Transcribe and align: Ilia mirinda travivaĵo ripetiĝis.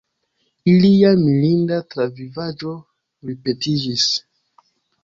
Ilia 0.71 1.11
mirinda 1.25 1.77
travivaĵo 1.93 2.75
ripetiĝis. 3.31 4.13